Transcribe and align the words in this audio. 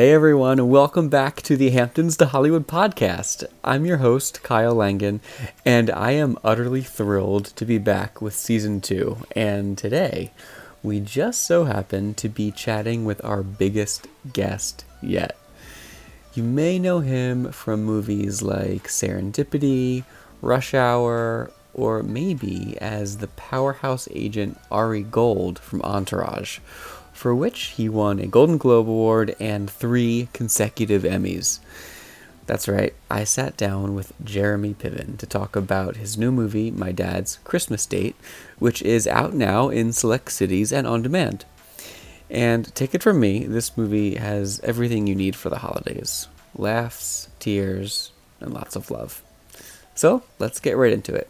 Hey 0.00 0.14
everyone, 0.14 0.58
and 0.58 0.70
welcome 0.70 1.10
back 1.10 1.42
to 1.42 1.58
the 1.58 1.68
Hamptons 1.68 2.16
to 2.16 2.24
Hollywood 2.24 2.66
podcast. 2.66 3.44
I'm 3.62 3.84
your 3.84 3.98
host, 3.98 4.42
Kyle 4.42 4.74
Langen, 4.74 5.20
and 5.62 5.90
I 5.90 6.12
am 6.12 6.38
utterly 6.42 6.80
thrilled 6.80 7.44
to 7.56 7.66
be 7.66 7.76
back 7.76 8.22
with 8.22 8.32
season 8.32 8.80
two. 8.80 9.18
And 9.36 9.76
today, 9.76 10.32
we 10.82 11.00
just 11.00 11.42
so 11.42 11.64
happen 11.64 12.14
to 12.14 12.30
be 12.30 12.50
chatting 12.50 13.04
with 13.04 13.22
our 13.22 13.42
biggest 13.42 14.08
guest 14.32 14.86
yet. 15.02 15.36
You 16.32 16.44
may 16.44 16.78
know 16.78 17.00
him 17.00 17.52
from 17.52 17.84
movies 17.84 18.40
like 18.40 18.84
Serendipity, 18.84 20.04
Rush 20.40 20.72
Hour, 20.72 21.50
or 21.74 22.02
maybe 22.02 22.74
as 22.80 23.18
the 23.18 23.28
powerhouse 23.28 24.08
agent 24.12 24.58
Ari 24.70 25.02
Gold 25.02 25.58
from 25.58 25.82
Entourage 25.82 26.58
for 27.20 27.34
which 27.34 27.74
he 27.76 27.86
won 27.86 28.18
a 28.18 28.26
Golden 28.26 28.56
Globe 28.56 28.88
Award 28.88 29.36
and 29.38 29.68
three 29.68 30.30
consecutive 30.32 31.02
Emmys. 31.02 31.58
That's 32.46 32.66
right, 32.66 32.94
I 33.10 33.24
sat 33.24 33.58
down 33.58 33.94
with 33.94 34.14
Jeremy 34.24 34.72
Piven 34.72 35.18
to 35.18 35.26
talk 35.26 35.54
about 35.54 35.96
his 35.96 36.16
new 36.16 36.32
movie, 36.32 36.70
My 36.70 36.92
Dad's 36.92 37.38
Christmas 37.44 37.84
Date, 37.84 38.16
which 38.58 38.80
is 38.80 39.06
out 39.06 39.34
now 39.34 39.68
in 39.68 39.92
select 39.92 40.32
cities 40.32 40.72
and 40.72 40.86
on 40.86 41.02
demand. 41.02 41.44
And 42.30 42.74
take 42.74 42.94
it 42.94 43.02
from 43.02 43.20
me, 43.20 43.44
this 43.44 43.76
movie 43.76 44.14
has 44.14 44.58
everything 44.60 45.06
you 45.06 45.14
need 45.14 45.36
for 45.36 45.50
the 45.50 45.58
holidays 45.58 46.26
laughs, 46.56 47.28
tears, 47.38 48.12
and 48.40 48.54
lots 48.54 48.76
of 48.76 48.90
love. 48.90 49.22
So 49.94 50.22
let's 50.38 50.58
get 50.58 50.78
right 50.78 50.92
into 50.92 51.14
it. 51.14 51.28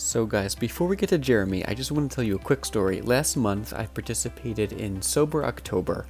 So, 0.00 0.26
guys, 0.26 0.54
before 0.54 0.86
we 0.86 0.94
get 0.94 1.08
to 1.08 1.18
Jeremy, 1.18 1.66
I 1.66 1.74
just 1.74 1.90
want 1.90 2.08
to 2.08 2.14
tell 2.14 2.22
you 2.22 2.36
a 2.36 2.38
quick 2.38 2.64
story. 2.64 3.00
Last 3.00 3.34
month, 3.34 3.74
I 3.74 3.86
participated 3.86 4.70
in 4.70 5.02
Sober 5.02 5.44
October, 5.44 6.06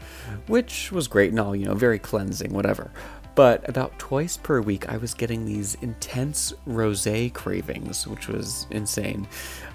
which 0.46 0.92
was 0.92 1.08
great 1.08 1.30
and 1.30 1.40
all, 1.40 1.56
you 1.56 1.64
know, 1.64 1.74
very 1.74 1.98
cleansing, 1.98 2.52
whatever. 2.52 2.90
But 3.34 3.66
about 3.66 3.98
twice 3.98 4.36
per 4.36 4.60
week, 4.60 4.90
I 4.90 4.98
was 4.98 5.14
getting 5.14 5.46
these 5.46 5.74
intense 5.80 6.52
rose 6.66 7.08
cravings, 7.32 8.06
which 8.06 8.28
was 8.28 8.66
insane. 8.68 9.26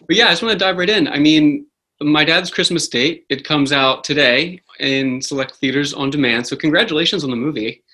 but 0.06 0.16
yeah, 0.16 0.28
I 0.28 0.31
just 0.31 0.43
want 0.43 0.59
to 0.59 0.59
dive 0.59 0.78
right 0.78 0.89
in. 0.89 1.06
I 1.06 1.19
mean, 1.19 1.66
my 2.00 2.25
dad's 2.25 2.50
Christmas 2.50 2.89
date. 2.89 3.27
It 3.28 3.44
comes 3.44 3.72
out 3.72 4.05
today 4.05 4.62
in 4.80 5.20
select 5.22 5.56
theaters 5.56 5.94
on 5.94 6.10
demand. 6.10 6.46
So 6.46 6.56
congratulations 6.56 7.24
on 7.24 7.30
the 7.30 7.36
movie. 7.36 7.84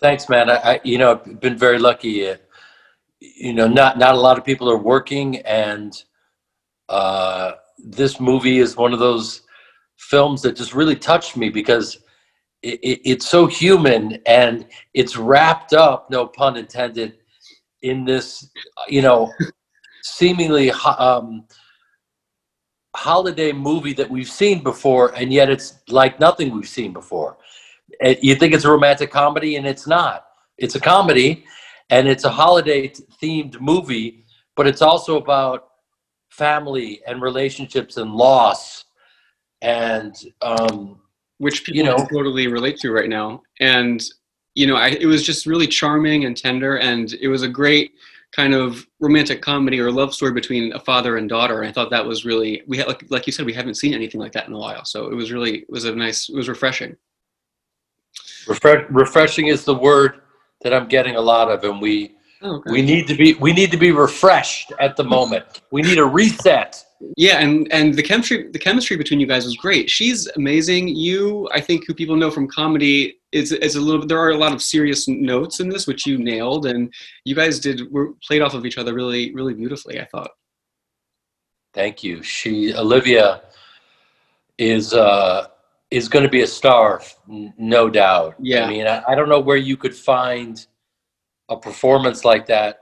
Thanks, 0.00 0.28
man. 0.28 0.50
I, 0.50 0.56
I 0.56 0.80
you 0.84 0.98
know 0.98 1.12
I've 1.12 1.40
been 1.40 1.58
very 1.58 1.78
lucky. 1.78 2.28
Uh, 2.28 2.36
you 3.20 3.52
know, 3.52 3.68
not 3.68 3.98
not 3.98 4.14
a 4.14 4.18
lot 4.20 4.38
of 4.38 4.44
people 4.44 4.70
are 4.70 4.78
working, 4.78 5.38
and 5.38 5.92
uh, 6.88 7.52
this 7.78 8.18
movie 8.18 8.58
is 8.58 8.76
one 8.76 8.92
of 8.92 8.98
those 8.98 9.42
films 9.96 10.42
that 10.42 10.56
just 10.56 10.74
really 10.74 10.96
touched 10.96 11.36
me 11.36 11.48
because 11.48 11.98
it, 12.62 12.80
it, 12.82 13.00
it's 13.04 13.28
so 13.28 13.46
human 13.46 14.18
and 14.26 14.66
it's 14.94 15.16
wrapped 15.16 15.72
up, 15.72 16.10
no 16.10 16.26
pun 16.26 16.56
intended, 16.56 17.18
in 17.82 18.04
this 18.04 18.50
you 18.88 19.02
know 19.02 19.32
seemingly 20.02 20.70
um, 20.72 21.44
holiday 23.02 23.50
movie 23.50 23.92
that 23.92 24.08
we've 24.08 24.28
seen 24.28 24.62
before, 24.62 25.12
and 25.16 25.32
yet 25.32 25.50
it's 25.50 25.80
like 25.88 26.20
nothing 26.20 26.54
we've 26.54 26.68
seen 26.68 26.92
before. 26.92 27.36
You 28.00 28.36
think 28.36 28.54
it's 28.54 28.64
a 28.64 28.70
romantic 28.70 29.10
comedy, 29.10 29.56
and 29.56 29.66
it's 29.66 29.88
not. 29.88 30.26
It's 30.56 30.76
a 30.76 30.80
comedy, 30.80 31.44
and 31.90 32.06
it's 32.06 32.24
a 32.24 32.30
holiday 32.30 32.88
themed 33.20 33.60
movie, 33.60 34.24
but 34.54 34.68
it's 34.68 34.82
also 34.82 35.16
about 35.16 35.70
family 36.30 37.02
and 37.08 37.20
relationships 37.20 37.96
and 37.96 38.14
loss, 38.14 38.84
and 39.62 40.14
um, 40.40 41.00
which 41.38 41.64
people 41.64 41.78
you 41.78 41.84
know, 41.84 42.06
totally 42.06 42.46
relate 42.46 42.76
to 42.78 42.92
right 42.92 43.08
now. 43.08 43.42
And 43.58 44.00
you 44.54 44.66
know, 44.68 44.76
I, 44.76 44.88
it 45.04 45.06
was 45.06 45.24
just 45.24 45.46
really 45.46 45.66
charming 45.66 46.24
and 46.24 46.36
tender, 46.36 46.78
and 46.78 47.12
it 47.14 47.26
was 47.26 47.42
a 47.42 47.48
great 47.48 47.94
kind 48.34 48.54
of 48.54 48.86
romantic 48.98 49.42
comedy 49.42 49.78
or 49.78 49.92
love 49.92 50.14
story 50.14 50.32
between 50.32 50.72
a 50.72 50.80
father 50.80 51.18
and 51.18 51.28
daughter. 51.28 51.60
And 51.60 51.68
I 51.68 51.72
thought 51.72 51.90
that 51.90 52.04
was 52.04 52.24
really 52.24 52.62
we 52.66 52.78
had 52.78 52.86
like 52.86 53.04
like 53.10 53.26
you 53.26 53.32
said 53.32 53.46
we 53.46 53.52
haven't 53.52 53.74
seen 53.74 53.94
anything 53.94 54.20
like 54.20 54.32
that 54.32 54.48
in 54.48 54.54
a 54.54 54.58
while. 54.58 54.84
So 54.84 55.10
it 55.10 55.14
was 55.14 55.32
really 55.32 55.58
it 55.60 55.70
was 55.70 55.84
a 55.84 55.94
nice 55.94 56.28
it 56.28 56.34
was 56.34 56.48
refreshing. 56.48 56.96
Refresh, 58.46 58.84
refreshing 58.90 59.46
is 59.46 59.64
the 59.64 59.74
word 59.74 60.22
that 60.62 60.74
I'm 60.74 60.88
getting 60.88 61.16
a 61.16 61.20
lot 61.20 61.50
of, 61.50 61.64
and 61.64 61.80
we 61.80 62.14
oh, 62.42 62.56
okay. 62.56 62.72
we 62.72 62.82
need 62.82 63.06
to 63.08 63.14
be 63.14 63.34
we 63.34 63.52
need 63.52 63.70
to 63.70 63.76
be 63.76 63.92
refreshed 63.92 64.72
at 64.80 64.96
the 64.96 65.04
moment. 65.04 65.62
we 65.70 65.82
need 65.82 65.98
a 65.98 66.04
reset. 66.04 66.84
Yeah, 67.16 67.38
and 67.38 67.70
and 67.72 67.94
the 67.94 68.02
chemistry 68.02 68.50
the 68.50 68.58
chemistry 68.58 68.96
between 68.96 69.20
you 69.20 69.26
guys 69.26 69.44
was 69.44 69.56
great. 69.56 69.90
She's 69.90 70.28
amazing. 70.36 70.88
You, 70.88 71.48
I 71.52 71.60
think, 71.60 71.84
who 71.86 71.94
people 71.94 72.16
know 72.16 72.30
from 72.30 72.48
comedy, 72.48 73.18
is 73.32 73.52
is 73.52 73.76
a 73.76 73.80
little. 73.80 74.06
There 74.06 74.20
are 74.20 74.30
a 74.30 74.36
lot 74.36 74.52
of 74.52 74.62
serious 74.62 75.08
notes 75.08 75.60
in 75.60 75.68
this, 75.68 75.86
which 75.86 76.06
you 76.06 76.18
nailed, 76.18 76.66
and 76.66 76.92
you 77.24 77.34
guys 77.34 77.58
did 77.58 77.90
were 77.90 78.12
played 78.26 78.42
off 78.42 78.54
of 78.54 78.66
each 78.66 78.78
other 78.78 78.94
really 78.94 79.34
really 79.34 79.54
beautifully. 79.54 80.00
I 80.00 80.04
thought. 80.04 80.30
Thank 81.74 82.04
you. 82.04 82.22
She 82.22 82.74
Olivia 82.74 83.42
is 84.58 84.92
uh, 84.92 85.48
is 85.90 86.08
going 86.08 86.24
to 86.24 86.30
be 86.30 86.42
a 86.42 86.46
star, 86.46 87.02
no 87.26 87.88
doubt. 87.88 88.34
Yeah. 88.38 88.64
I 88.64 88.68
mean, 88.68 88.86
I, 88.86 89.02
I 89.08 89.14
don't 89.14 89.28
know 89.28 89.40
where 89.40 89.56
you 89.56 89.76
could 89.76 89.94
find 89.94 90.64
a 91.48 91.56
performance 91.56 92.24
like 92.24 92.46
that 92.46 92.80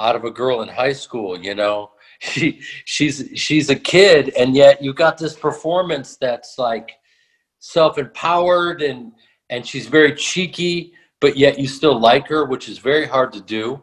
out 0.00 0.14
of 0.14 0.24
a 0.24 0.30
girl 0.30 0.62
in 0.62 0.68
high 0.68 0.92
school. 0.92 1.38
You 1.38 1.54
know 1.54 1.92
she 2.20 2.60
she's 2.84 3.30
she's 3.34 3.70
a 3.70 3.76
kid 3.76 4.30
and 4.30 4.54
yet 4.54 4.82
you 4.82 4.92
got 4.92 5.18
this 5.18 5.36
performance 5.36 6.16
that's 6.16 6.58
like 6.58 6.92
self-empowered 7.60 8.82
and 8.82 9.12
and 9.50 9.66
she's 9.66 9.86
very 9.86 10.14
cheeky 10.14 10.92
but 11.20 11.36
yet 11.36 11.58
you 11.58 11.66
still 11.66 11.98
like 11.98 12.28
her 12.28 12.44
which 12.44 12.68
is 12.68 12.78
very 12.78 13.06
hard 13.06 13.32
to 13.32 13.40
do. 13.40 13.82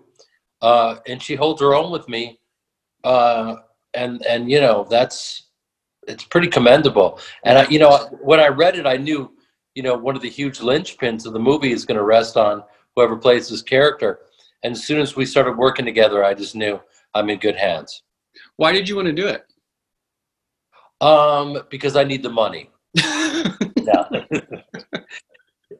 Uh, 0.61 0.97
and 1.07 1.21
she 1.21 1.35
holds 1.35 1.61
her 1.61 1.75
own 1.75 1.91
with 1.91 2.07
me. 2.07 2.39
Uh, 3.03 3.57
and 3.93 4.25
and 4.25 4.49
you 4.49 4.59
know 4.59 4.85
that's 4.89 5.43
it's 6.07 6.23
pretty 6.23 6.47
commendable. 6.47 7.19
And 7.43 7.59
I, 7.59 7.67
you 7.67 7.79
know 7.79 8.07
when 8.21 8.39
i 8.39 8.47
read 8.47 8.77
it 8.77 8.85
i 8.85 8.97
knew 8.97 9.31
you 9.73 9.83
know 9.83 9.95
one 9.95 10.15
of 10.15 10.21
the 10.21 10.29
huge 10.29 10.59
linchpins 10.59 11.25
of 11.25 11.33
the 11.33 11.39
movie 11.39 11.71
is 11.71 11.85
going 11.85 11.97
to 11.97 12.03
rest 12.03 12.37
on 12.37 12.63
whoever 12.95 13.15
plays 13.15 13.49
this 13.49 13.61
character. 13.61 14.19
And 14.63 14.73
as 14.73 14.83
soon 14.83 14.99
as 14.99 15.15
we 15.15 15.25
started 15.25 15.57
working 15.57 15.85
together 15.85 16.23
i 16.23 16.33
just 16.33 16.55
knew 16.55 16.79
i'm 17.13 17.29
in 17.29 17.39
good 17.39 17.55
hands. 17.55 18.01
Why 18.57 18.71
did 18.71 18.89
you 18.89 18.95
want 18.95 19.07
to 19.07 19.13
do 19.13 19.27
it? 19.27 19.45
Um, 21.01 21.61
because 21.69 21.95
I 21.95 22.03
need 22.03 22.23
the 22.23 22.29
money. 22.29 22.69
no. 23.77 24.05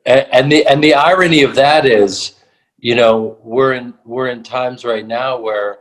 And, 0.05 0.27
and 0.31 0.51
the 0.51 0.65
and 0.67 0.83
the 0.83 0.93
irony 0.93 1.43
of 1.43 1.55
that 1.55 1.85
is, 1.85 2.35
you 2.77 2.95
know, 2.95 3.37
we're 3.43 3.73
in 3.73 3.93
we're 4.05 4.27
in 4.29 4.43
times 4.43 4.85
right 4.85 5.05
now 5.05 5.39
where 5.39 5.79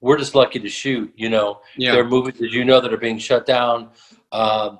we're 0.00 0.18
just 0.18 0.34
lucky 0.34 0.58
to 0.58 0.68
shoot. 0.68 1.12
You 1.16 1.28
know, 1.28 1.60
Yeah. 1.76 1.92
there 1.92 2.00
are 2.02 2.08
movies 2.08 2.40
as 2.42 2.52
you 2.54 2.64
know 2.64 2.80
that 2.80 2.92
are 2.92 2.96
being 2.98 3.18
shut 3.18 3.46
down, 3.46 3.90
uh, 4.32 4.76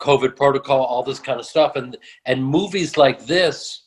COVID 0.00 0.36
protocol, 0.36 0.80
all 0.84 1.02
this 1.02 1.18
kind 1.18 1.38
of 1.38 1.46
stuff, 1.46 1.76
and 1.76 1.96
and 2.24 2.44
movies 2.44 2.96
like 2.96 3.26
this 3.26 3.82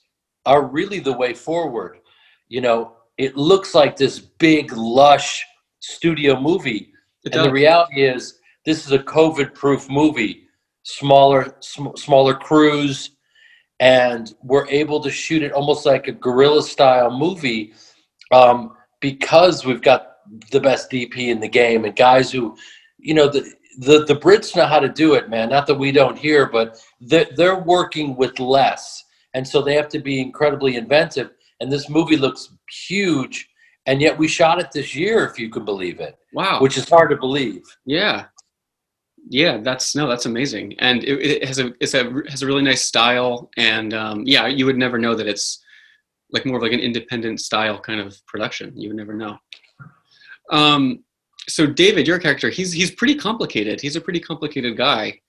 are 0.45 0.63
really 0.65 1.00
the 1.00 1.13
way 1.13 1.33
forward. 1.33 2.00
You 2.47 2.62
know, 2.62 2.94
it 3.18 3.36
looks 3.36 3.75
like 3.75 3.95
this 3.95 4.19
big 4.19 4.71
lush 4.74 5.45
studio 5.81 6.39
movie, 6.39 6.91
It 7.25 7.36
and 7.36 7.45
the 7.45 7.51
reality 7.51 8.03
is 8.03 8.39
this 8.65 8.86
is 8.86 8.91
a 8.91 9.00
COVID-proof 9.00 9.89
movie. 9.89 10.44
Smaller, 10.83 11.56
sm- 11.59 11.95
smaller 11.95 12.33
crews, 12.33 13.12
and 13.80 14.36
we're 14.44 14.68
able 14.68 15.00
to 15.02 15.10
shoot 15.10 15.44
it 15.44 15.52
almost 15.52 15.86
like 15.86 16.08
a 16.08 16.12
guerrilla-style 16.12 17.18
movie 17.18 17.74
um, 18.31 18.76
because 19.00 19.66
we've 19.66 19.81
got 19.81 20.18
the 20.52 20.60
best 20.60 20.92
DP 20.92 21.30
in 21.30 21.40
the 21.40 21.48
game 21.48 21.86
and 21.86 21.96
guys 21.96 22.31
who, 22.31 22.56
you 22.98 23.14
know, 23.14 23.28
the 23.28 23.54
the 23.80 24.04
the 24.06 24.16
Brits 24.16 24.56
know 24.56 24.66
how 24.66 24.80
to 24.80 24.90
do 24.90 25.14
it, 25.14 25.30
man. 25.30 25.50
Not 25.50 25.66
that 25.68 25.76
we 25.76 25.92
don't 25.92 26.18
here, 26.18 26.48
but 26.48 26.84
they're, 27.00 27.28
they're 27.36 27.60
working 27.60 28.16
with 28.16 28.40
less, 28.40 29.06
and 29.34 29.48
so 29.48 29.62
they 29.62 29.76
have 29.76 29.88
to 29.90 30.00
be 30.00 30.20
incredibly 30.20 30.75
inventive. 30.75 31.32
And 31.62 31.72
this 31.72 31.90
movie 31.90 32.18
looks 32.18 32.50
huge, 32.88 33.50
and 33.86 34.02
yet 34.02 34.18
we 34.18 34.28
shot 34.28 34.60
it 34.60 34.72
this 34.72 34.96
year, 34.96 35.25
if 35.25 35.40
you 35.40 35.50
can 35.50 35.66
believe 35.66 36.00
it, 36.00 36.18
wow. 36.34 36.60
which 36.62 36.78
is 36.78 36.90
hard 36.90 37.10
to 37.12 37.16
believe. 37.16 37.64
Yeah, 37.86 38.25
yeah, 39.31 39.58
that's 39.58 39.96
no, 39.96 40.08
that's 40.08 40.26
amazing, 40.26 40.76
and 40.80 41.04
it, 41.04 41.22
it 41.22 41.46
has 41.46 41.60
a 41.60 41.72
it's 41.80 41.94
a 41.94 42.12
has 42.28 42.42
a 42.42 42.48
really 42.48 42.64
nice 42.64 42.81
style, 42.81 43.52
and 43.58 43.94
um, 43.94 44.24
yeah, 44.26 44.48
you 44.48 44.66
would 44.66 44.78
never 44.78 44.98
know 44.98 45.14
that 45.14 45.28
it's 45.28 45.64
like 46.31 46.48
more 46.48 46.58
of 46.58 46.64
like 46.64 46.72
an 46.72 46.80
independent 46.80 47.40
style 47.40 47.80
kind 47.80 48.00
of 48.00 48.20
production. 48.26 48.76
You 48.76 48.90
would 48.90 48.98
never 48.98 49.14
know. 49.14 49.38
Um, 50.52 51.04
so 51.48 51.68
David, 51.68 52.08
your 52.08 52.18
character, 52.18 52.50
he's 52.50 52.72
he's 52.72 52.90
pretty 52.90 53.14
complicated. 53.14 53.80
He's 53.80 53.96
a 53.96 54.02
pretty 54.02 54.20
complicated 54.20 54.76
guy. 54.76 55.20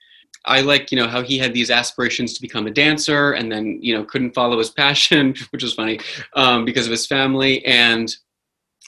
I 0.46 0.62
like 0.62 0.91
you 0.91 0.96
know 0.96 1.06
how 1.06 1.23
he 1.23 1.37
had 1.37 1.53
these 1.53 1.70
aspirations 1.70 2.32
to 2.32 2.41
become 2.41 2.67
a 2.67 2.70
dancer, 2.70 3.32
and 3.32 3.53
then 3.53 3.81
you 3.82 3.94
know 3.94 4.05
couldn't 4.05 4.35
follow 4.35 4.56
his 4.56 4.70
passion, 4.85 5.35
which 5.50 5.62
was 5.62 5.75
funny 5.75 6.00
um, 6.37 6.64
because 6.64 6.87
of 6.87 6.91
his 6.91 7.06
family, 7.06 7.62
and 7.67 8.11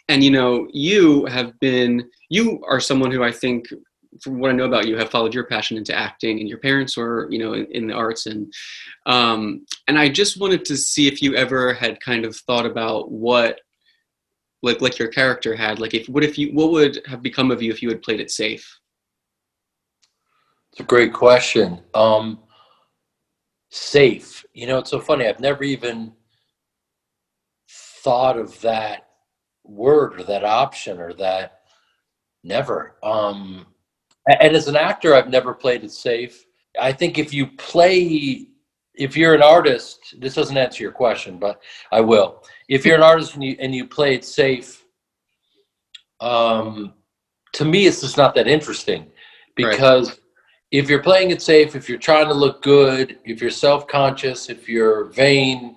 and 0.09 0.25
you 0.25 0.31
know 0.31 0.69
you 0.73 1.27
have 1.27 1.59
been 1.61 2.09
you 2.31 2.63
are 2.67 2.81
someone 2.81 3.11
who 3.11 3.23
I 3.23 3.31
think 3.31 3.67
from 4.21 4.39
what 4.39 4.51
I 4.51 4.55
know 4.55 4.67
about 4.67 4.87
you, 4.87 4.97
have 4.97 5.11
followed 5.11 5.35
your 5.35 5.45
passion 5.45 5.77
into 5.77 5.97
acting, 5.97 6.41
and 6.41 6.49
your 6.49 6.59
parents 6.59 6.97
were, 6.97 7.29
you 7.31 7.39
know, 7.39 7.55
in, 7.55 7.67
in 7.71 7.87
the 7.87 7.95
arts, 7.95 8.27
and 8.27 8.53
um, 9.07 9.65
and 9.89 9.99
I 9.99 10.09
just 10.09 10.39
wanted 10.39 10.65
to 10.67 10.77
see 10.77 11.09
if 11.09 11.23
you 11.23 11.35
ever 11.35 11.73
had 11.73 12.01
kind 12.01 12.25
of 12.25 12.37
thought 12.37 12.67
about 12.67 13.11
what, 13.11 13.61
like, 14.63 14.81
like 14.81 14.99
your 14.99 15.09
character 15.09 15.57
had, 15.57 15.81
like, 15.81 15.95
if 15.95 16.09
what 16.09 16.25
if 16.25 16.39
you, 16.39 16.53
what 16.53 16.71
would 16.73 17.01
have 17.07 17.23
become 17.23 17.51
of 17.51 17.63
you 17.63 17.71
if 17.71 17.83
you 17.83 17.89
had 17.89 18.03
played 18.03 18.21
it 18.21 18.31
safe? 18.31 18.79
It's 20.73 20.81
a 20.81 20.85
great 20.85 21.13
question. 21.13 21.81
Um, 21.95 22.41
safe. 23.71 24.45
You 24.55 24.67
know, 24.67 24.79
it's 24.79 24.91
so 24.91 25.01
funny. 25.01 25.27
I've 25.27 25.41
never 25.41 25.65
even 25.65 26.13
thought 27.69 28.39
of 28.39 28.61
that 28.61 29.09
word 29.65 30.19
or 30.19 30.25
that 30.25 30.45
option 30.45 30.99
or 30.99 31.13
that. 31.15 31.61
Never. 32.45 32.97
Um, 33.03 33.67
and 34.27 34.57
as 34.57 34.69
an 34.69 34.77
actor, 34.77 35.15
I've 35.15 35.31
never 35.31 35.53
played 35.55 35.85
it 35.85 35.91
safe. 35.93 36.45
I 36.81 36.93
think 36.93 37.19
if 37.19 37.35
you 37.35 37.47
play, 37.47 38.47
if 38.95 39.17
you're 39.17 39.35
an 39.35 39.43
artist, 39.43 40.15
this 40.19 40.35
doesn't 40.35 40.57
answer 40.57 40.83
your 40.83 40.93
question, 40.93 41.39
but 41.39 41.61
I 41.91 42.01
will. 42.01 42.45
If 42.69 42.87
you're 42.87 42.97
an 42.97 43.03
artist 43.03 43.35
and 43.35 43.45
you 43.45 43.57
and 43.59 43.75
you 43.75 43.87
play 43.87 44.15
it 44.15 44.25
safe, 44.25 44.85
um, 46.21 46.95
to 47.55 47.65
me, 47.65 47.87
it's 47.87 48.01
just 48.01 48.17
not 48.17 48.35
that 48.37 48.49
interesting 48.49 49.11
because 49.57 50.21
if 50.71 50.89
you're 50.89 51.03
playing 51.03 51.31
it 51.31 51.43
safe, 51.43 51.77
if 51.77 51.89
you're 51.89 51.99
trying 51.99 52.29
to 52.29 52.35
look 52.35 52.63
good, 52.63 53.19
if 53.25 53.43
you're 53.43 53.51
self-conscious, 53.51 54.49
if 54.49 54.69
you're 54.69 55.07
vain, 55.07 55.77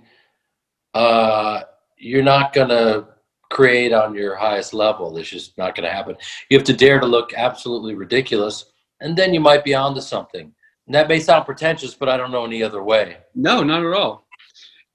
uh, 0.94 1.64
you're 1.98 2.24
not 2.24 2.54
gonna 2.54 3.08
create 3.52 3.94
on 3.94 4.14
your 4.16 4.36
highest 4.36 4.74
level. 4.74 5.18
It's 5.18 5.30
just 5.30 5.58
not 5.58 5.76
gonna 5.76 5.92
happen. 5.92 6.16
You 6.50 6.58
have 6.58 6.66
to 6.66 6.74
dare 6.74 7.00
to 7.00 7.06
look 7.06 7.34
absolutely 7.36 7.96
ridiculous, 7.96 8.66
and 9.02 9.18
then 9.18 9.34
you 9.34 9.40
might 9.40 9.64
be 9.64 9.74
onto 9.76 10.02
something. 10.02 10.54
And 10.88 10.96
that 10.96 11.08
may 11.08 11.20
sound 11.20 11.46
pretentious, 11.46 11.94
but 11.96 12.10
I 12.10 12.18
don't 12.18 12.32
know 12.32 12.46
any 12.46 12.62
other 12.62 12.84
way. 12.84 13.18
No, 13.34 13.64
not 13.64 13.84
at 13.84 13.94
all. 13.94 14.28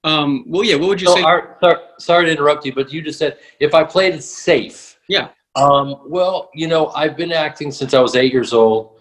Um, 0.05 0.45
well, 0.47 0.65
yeah. 0.65 0.77
What 0.77 0.89
would 0.89 1.01
you 1.01 1.09
So, 1.09 1.17
say? 1.17 1.23
Sorry, 1.23 1.79
sorry 1.99 2.25
to 2.27 2.33
interrupt 2.33 2.65
you, 2.65 2.73
but 2.73 2.93
you 2.93 3.03
just 3.03 3.19
said 3.19 3.39
if 3.59 3.75
I 3.75 3.85
played 3.85 4.15
it 4.15 4.23
safe. 4.23 4.99
Yeah. 5.09 5.29
Um, 5.57 6.03
well, 6.07 6.49
you 6.55 6.69
know, 6.69 6.89
I've 6.89 7.17
been 7.17 7.33
acting 7.33 7.73
since 7.73 7.93
I 7.93 8.01
was 8.01 8.15
eight 8.17 8.33
years 8.33 8.53
old, 8.53 9.01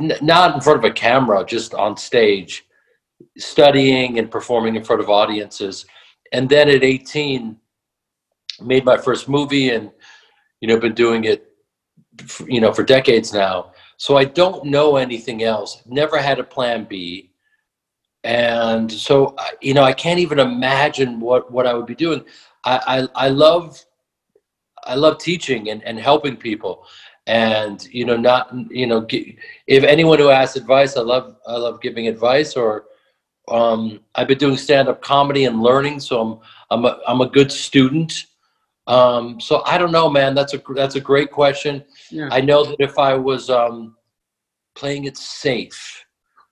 N- 0.00 0.18
not 0.20 0.54
in 0.54 0.60
front 0.60 0.78
of 0.78 0.84
a 0.84 0.92
camera, 0.92 1.44
just 1.46 1.74
on 1.74 1.96
stage, 1.96 2.64
studying 3.38 4.18
and 4.18 4.30
performing 4.30 4.76
in 4.76 4.84
front 4.84 5.00
of 5.00 5.08
audiences. 5.08 5.86
And 6.32 6.48
then 6.48 6.68
at 6.68 6.82
18, 6.82 7.56
made 8.62 8.84
my 8.84 8.96
first 8.96 9.28
movie 9.28 9.70
and, 9.70 9.90
you 10.60 10.68
know, 10.68 10.78
been 10.78 10.94
doing 10.94 11.24
it, 11.24 11.52
f- 12.20 12.42
you 12.48 12.60
know, 12.60 12.72
for 12.72 12.82
decades 12.82 13.32
now. 13.32 13.72
So 13.96 14.16
I 14.16 14.24
don't 14.24 14.64
know 14.64 14.96
anything 14.96 15.42
else. 15.42 15.82
Never 15.86 16.18
had 16.18 16.38
a 16.38 16.44
plan 16.44 16.84
B 16.84 17.30
and 18.24 18.90
so 18.90 19.34
you 19.60 19.72
know 19.72 19.82
i 19.82 19.92
can't 19.92 20.18
even 20.18 20.38
imagine 20.38 21.20
what 21.20 21.50
what 21.50 21.66
i 21.66 21.72
would 21.72 21.86
be 21.86 21.94
doing 21.94 22.22
i 22.64 23.08
i, 23.14 23.26
I 23.26 23.28
love 23.28 23.82
i 24.84 24.94
love 24.94 25.18
teaching 25.18 25.70
and, 25.70 25.82
and 25.84 25.98
helping 25.98 26.36
people 26.36 26.84
and 27.26 27.86
you 27.90 28.04
know 28.04 28.16
not 28.16 28.52
you 28.70 28.86
know 28.86 29.06
if 29.08 29.84
anyone 29.84 30.18
who 30.18 30.28
asks 30.28 30.56
advice 30.56 30.96
i 30.96 31.00
love 31.00 31.36
i 31.46 31.56
love 31.56 31.80
giving 31.80 32.08
advice 32.08 32.56
or 32.56 32.84
um 33.48 34.00
i've 34.16 34.28
been 34.28 34.38
doing 34.38 34.56
stand-up 34.56 35.00
comedy 35.00 35.46
and 35.46 35.62
learning 35.62 35.98
so 35.98 36.20
i'm 36.20 36.40
i'm 36.70 36.84
a, 36.84 37.00
I'm 37.06 37.20
a 37.22 37.28
good 37.28 37.50
student 37.50 38.26
um 38.96 39.24
so 39.40 39.62
i 39.72 39.74
don't 39.78 39.92
know 39.98 40.08
man 40.18 40.34
that's 40.34 40.54
a 40.54 40.60
that's 40.80 40.96
a 40.96 41.04
great 41.10 41.30
question 41.40 41.74
Yeah. 42.10 42.28
i 42.32 42.40
know 42.48 42.60
that 42.68 42.76
if 42.88 42.94
i 42.98 43.12
was 43.14 43.42
um 43.48 43.76
playing 44.80 45.04
it 45.10 45.16
safe 45.16 45.80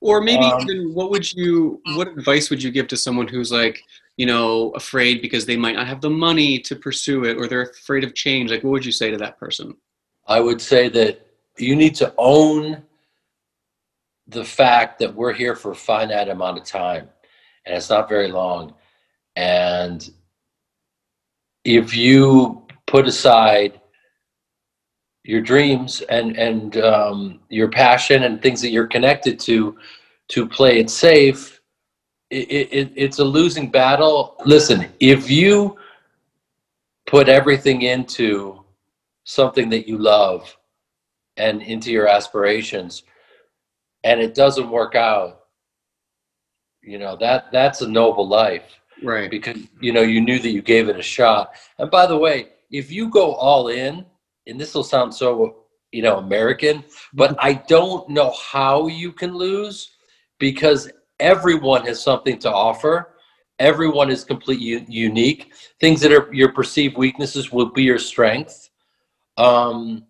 Or 0.00 0.20
maybe 0.30 0.46
Um, 0.46 0.60
even 0.62 0.76
what 0.98 1.08
would 1.12 1.26
you 1.40 1.54
what 1.96 2.08
advice 2.18 2.46
would 2.50 2.62
you 2.64 2.70
give 2.78 2.86
to 2.92 2.96
someone 3.04 3.28
who's 3.34 3.50
like, 3.50 3.76
you 4.20 4.26
know, 4.32 4.70
afraid 4.82 5.14
because 5.26 5.44
they 5.44 5.56
might 5.64 5.76
not 5.78 5.88
have 5.92 6.00
the 6.06 6.14
money 6.28 6.50
to 6.68 6.74
pursue 6.86 7.18
it 7.28 7.34
or 7.38 7.44
they're 7.48 7.70
afraid 7.82 8.04
of 8.04 8.12
change? 8.24 8.46
Like 8.52 8.62
what 8.64 8.72
would 8.74 8.86
you 8.90 8.96
say 9.00 9.08
to 9.10 9.16
that 9.24 9.38
person? 9.44 9.66
I 10.36 10.38
would 10.46 10.60
say 10.72 10.82
that 10.98 11.12
you 11.66 11.74
need 11.82 11.94
to 12.02 12.08
own 12.16 12.60
the 14.36 14.44
fact 14.60 14.92
that 15.00 15.12
we're 15.18 15.36
here 15.42 15.56
for 15.62 15.70
a 15.72 15.80
finite 15.90 16.28
amount 16.36 16.58
of 16.60 16.64
time 16.64 17.04
and 17.64 17.70
it's 17.76 17.90
not 17.94 18.08
very 18.08 18.30
long. 18.42 18.62
And 19.34 19.98
if 21.68 21.94
you 21.94 22.62
put 22.86 23.06
aside 23.06 23.80
your 25.24 25.42
dreams 25.42 26.00
and, 26.08 26.36
and 26.38 26.78
um, 26.78 27.40
your 27.50 27.68
passion 27.68 28.22
and 28.22 28.40
things 28.40 28.62
that 28.62 28.70
you're 28.70 28.86
connected 28.86 29.38
to 29.40 29.76
to 30.28 30.46
play 30.46 30.78
it 30.78 30.90
safe, 30.90 31.60
it, 32.30 32.50
it, 32.50 32.92
it's 32.94 33.18
a 33.18 33.24
losing 33.24 33.70
battle. 33.70 34.36
Listen, 34.44 34.86
if 35.00 35.30
you 35.30 35.76
put 37.06 37.28
everything 37.28 37.82
into 37.82 38.62
something 39.24 39.68
that 39.70 39.86
you 39.86 39.98
love 39.98 40.56
and 41.36 41.62
into 41.62 41.90
your 41.90 42.08
aspirations 42.08 43.02
and 44.04 44.20
it 44.20 44.34
doesn't 44.34 44.70
work 44.70 44.94
out 44.94 45.40
you 46.82 46.98
know 46.98 47.16
that 47.16 47.50
that's 47.52 47.82
a 47.82 47.88
noble 47.88 48.26
life 48.26 48.77
Right. 49.02 49.30
because 49.30 49.58
you 49.80 49.92
know 49.92 50.02
you 50.02 50.20
knew 50.20 50.38
that 50.38 50.50
you 50.50 50.62
gave 50.62 50.88
it 50.88 50.98
a 50.98 51.02
shot. 51.02 51.52
And 51.78 51.90
by 51.90 52.06
the 52.06 52.16
way 52.16 52.50
if 52.70 52.90
you 52.90 53.08
go 53.08 53.34
all 53.34 53.68
in 53.68 54.04
and 54.46 54.60
this 54.60 54.74
will 54.74 54.84
sound 54.84 55.14
so 55.14 55.64
you 55.92 56.02
know 56.02 56.18
american 56.18 56.84
but 57.14 57.34
i 57.40 57.54
don't 57.54 58.08
know 58.10 58.30
how 58.32 58.88
you 58.88 59.10
can 59.10 59.34
lose 59.34 59.92
because 60.38 60.90
everyone 61.20 61.84
has 61.84 62.00
something 62.00 62.38
to 62.38 62.52
offer. 62.52 63.14
Everyone 63.58 64.10
is 64.10 64.24
completely 64.24 64.84
unique. 64.88 65.52
Things 65.80 66.00
that 66.00 66.12
are 66.12 66.32
your 66.32 66.52
perceived 66.52 66.96
weaknesses 66.96 67.52
will 67.52 67.70
be 67.72 67.82
your 67.82 67.98
strength. 67.98 68.70
Um 69.36 70.04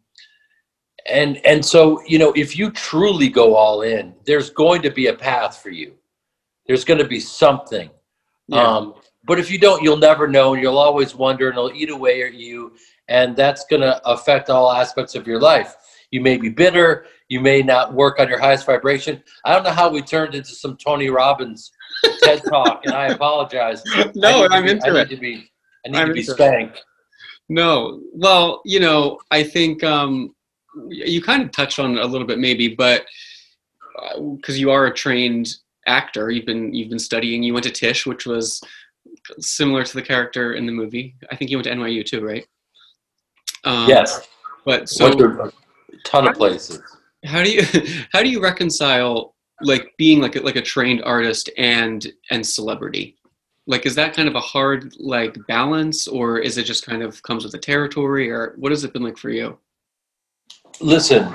and 1.06 1.38
and 1.46 1.64
so 1.64 2.02
you 2.06 2.18
know 2.18 2.32
if 2.32 2.58
you 2.58 2.70
truly 2.70 3.28
go 3.28 3.54
all 3.54 3.82
in 3.82 4.14
there's 4.26 4.50
going 4.50 4.82
to 4.82 4.90
be 4.90 5.06
a 5.06 5.14
path 5.14 5.58
for 5.62 5.70
you. 5.70 5.94
There's 6.66 6.84
going 6.84 6.98
to 6.98 7.08
be 7.08 7.20
something 7.20 7.88
Yeah. 8.48 8.66
um 8.66 8.94
but 9.24 9.38
if 9.38 9.50
you 9.50 9.58
don't 9.58 9.82
you'll 9.82 9.96
never 9.98 10.26
know 10.26 10.54
and 10.54 10.62
you'll 10.62 10.78
always 10.78 11.14
wonder 11.14 11.48
and 11.48 11.56
it'll 11.58 11.72
eat 11.72 11.90
away 11.90 12.22
at 12.24 12.34
you 12.34 12.72
and 13.08 13.36
that's 13.36 13.64
going 13.66 13.82
to 13.82 14.00
affect 14.08 14.50
all 14.50 14.70
aspects 14.72 15.14
of 15.14 15.26
your 15.26 15.38
life 15.40 15.74
you 16.10 16.20
may 16.20 16.36
be 16.38 16.48
bitter 16.48 17.06
you 17.28 17.40
may 17.40 17.60
not 17.62 17.92
work 17.92 18.18
on 18.20 18.28
your 18.28 18.38
highest 18.38 18.64
vibration 18.66 19.22
i 19.44 19.52
don't 19.52 19.64
know 19.64 19.70
how 19.72 19.88
we 19.90 20.00
turned 20.00 20.34
into 20.34 20.50
some 20.54 20.76
tony 20.76 21.10
robbins 21.10 21.70
TED 22.22 22.42
talk, 22.44 22.82
and 22.84 22.94
I 22.94 23.06
apologize. 23.08 23.82
No, 24.14 24.46
I 24.46 24.56
I'm 24.58 24.64
need 24.64 24.68
to 24.68 24.80
be- 24.82 24.86
into 24.86 24.86
I 24.98 25.00
it. 25.00 25.08
Need 25.10 25.14
to 25.16 25.20
be, 25.20 25.50
I 25.84 25.88
need 25.88 25.98
I'm 25.98 26.08
to 26.08 26.12
be 26.14 26.20
it. 26.20 26.26
spanked. 26.26 26.84
No, 27.48 28.00
well, 28.12 28.60
you 28.64 28.78
know, 28.78 29.18
I 29.32 29.42
think 29.42 29.82
um, 29.82 30.32
you 30.88 31.20
kind 31.22 31.42
of 31.42 31.50
touched 31.50 31.78
on 31.80 31.96
it 31.98 32.04
a 32.04 32.06
little 32.06 32.26
bit, 32.26 32.38
maybe, 32.38 32.68
but 32.74 33.04
because 34.36 34.60
you 34.60 34.70
are 34.70 34.86
a 34.86 34.94
trained 34.94 35.48
actor, 35.88 36.30
you've 36.30 36.46
been 36.46 36.72
you've 36.74 36.90
been 36.90 36.98
studying. 36.98 37.42
You 37.42 37.54
went 37.54 37.64
to 37.64 37.72
Tisch, 37.72 38.06
which 38.06 38.26
was 38.26 38.60
similar 39.38 39.84
to 39.84 39.94
the 39.94 40.02
character 40.02 40.54
in 40.54 40.66
the 40.66 40.72
movie. 40.72 41.16
I 41.30 41.36
think 41.36 41.50
you 41.50 41.56
went 41.56 41.64
to 41.64 41.72
NYU 41.72 42.04
too, 42.04 42.24
right? 42.24 42.46
Um, 43.64 43.88
Yes, 43.88 44.28
But 44.64 44.88
so, 44.88 45.06
a 45.08 45.50
ton 46.04 46.28
of 46.28 46.34
places. 46.34 46.80
how 47.24 47.42
do 47.42 47.50
you 47.50 47.62
how 48.12 48.22
do 48.22 48.28
you 48.28 48.40
reconcile 48.42 49.34
like 49.62 49.92
being 49.98 50.20
like 50.20 50.36
a, 50.36 50.40
like 50.40 50.56
a 50.56 50.62
trained 50.62 51.02
artist 51.04 51.50
and 51.56 52.06
and 52.30 52.46
celebrity? 52.46 53.16
Like, 53.66 53.84
is 53.84 53.94
that 53.96 54.14
kind 54.14 54.28
of 54.28 54.34
a 54.34 54.40
hard 54.40 54.94
like 54.98 55.36
balance, 55.46 56.08
or 56.08 56.38
is 56.38 56.56
it 56.56 56.64
just 56.64 56.86
kind 56.86 57.02
of 57.02 57.22
comes 57.22 57.42
with 57.44 57.52
the 57.52 57.58
territory, 57.58 58.30
or 58.30 58.54
what 58.56 58.72
has 58.72 58.84
it 58.84 58.92
been 58.94 59.02
like 59.02 59.18
for 59.18 59.30
you? 59.30 59.58
Listen, 60.80 61.34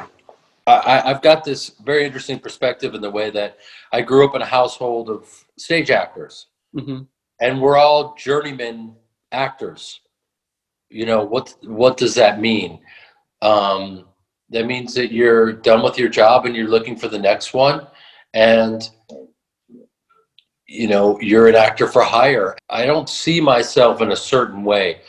I, 0.66 1.02
I've 1.06 1.22
got 1.22 1.44
this 1.44 1.70
very 1.84 2.06
interesting 2.06 2.40
perspective 2.40 2.96
in 2.96 3.02
the 3.02 3.10
way 3.10 3.30
that 3.32 3.58
I 3.92 4.02
grew 4.02 4.26
up 4.26 4.36
in 4.36 4.42
a 4.42 4.46
household 4.46 5.10
of 5.10 5.28
stage 5.58 5.92
actors, 5.92 6.48
hmm 6.78 7.02
and 7.42 7.60
we're 7.60 7.78
all 7.78 8.16
journeyman 8.16 8.96
actors. 9.32 10.00
You 10.90 11.06
know 11.06 11.24
what? 11.24 11.56
What 11.64 11.98
does 11.98 12.16
that 12.16 12.40
mean? 12.40 12.80
Um, 13.42 14.06
that 14.52 14.66
means 14.66 14.94
that 14.94 15.12
you're 15.12 15.52
done 15.52 15.84
with 15.84 15.98
your 15.98 16.10
job 16.10 16.46
and 16.46 16.56
you're 16.56 16.70
looking 16.70 16.96
for 16.96 17.10
the 17.10 17.20
next 17.20 17.54
one, 17.54 17.88
and 18.34 18.90
you 20.68 20.88
know 20.88 21.20
you're 21.20 21.50
an 21.50 21.56
actor 21.56 21.88
for 21.88 22.04
hire. 22.04 22.56
I 22.70 22.86
don't 22.86 23.10
see 23.10 23.42
myself 23.42 24.02
in 24.02 24.12
a 24.12 24.16
certain 24.16 24.64
way. 24.64 25.02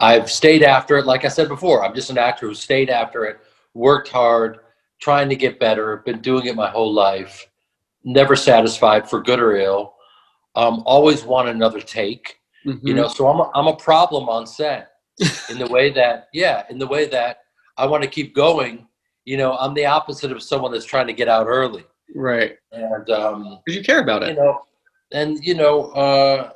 I've 0.00 0.30
stayed 0.30 0.62
after 0.62 0.96
it, 0.96 1.06
like 1.06 1.24
I 1.24 1.28
said 1.28 1.48
before. 1.48 1.84
I'm 1.84 1.94
just 1.94 2.10
an 2.10 2.18
actor 2.18 2.48
who 2.48 2.54
stayed 2.54 2.90
after 2.90 3.24
it, 3.24 3.38
worked 3.74 4.08
hard, 4.08 4.60
trying 5.02 5.28
to 5.28 5.36
get 5.36 5.60
better. 5.60 5.98
Been 5.98 6.20
doing 6.22 6.46
it 6.46 6.56
my 6.56 6.70
whole 6.70 6.92
life. 6.92 7.46
Never 8.04 8.36
satisfied, 8.36 9.10
for 9.10 9.20
good 9.22 9.40
or 9.40 9.56
ill. 9.56 9.94
Um, 10.54 10.82
always 10.86 11.24
want 11.24 11.48
another 11.48 11.80
take 11.80 12.38
Mm-hmm. 12.64 12.86
you 12.86 12.94
know 12.94 13.08
so 13.08 13.26
i'm 13.26 13.40
a, 13.40 13.50
I'm 13.56 13.66
a 13.66 13.74
problem 13.74 14.28
on 14.28 14.46
set 14.46 14.92
in 15.50 15.58
the 15.58 15.66
way 15.66 15.90
that 15.94 16.28
yeah 16.32 16.62
in 16.70 16.78
the 16.78 16.86
way 16.86 17.06
that 17.08 17.38
i 17.76 17.84
want 17.84 18.04
to 18.04 18.08
keep 18.08 18.36
going 18.36 18.86
you 19.24 19.36
know 19.36 19.56
i'm 19.56 19.74
the 19.74 19.84
opposite 19.84 20.30
of 20.30 20.40
someone 20.44 20.70
that's 20.70 20.84
trying 20.84 21.08
to 21.08 21.12
get 21.12 21.26
out 21.26 21.48
early 21.48 21.84
right? 22.14 22.52
and 22.70 23.10
um 23.10 23.58
Because 23.66 23.76
you 23.78 23.84
care 23.84 24.00
about 24.00 24.22
it. 24.22 24.28
you 24.28 24.34
know 24.36 24.60
and 25.10 25.44
you 25.44 25.54
know 25.56 25.86
uh 26.04 26.52